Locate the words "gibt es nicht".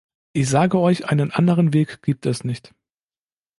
2.01-2.73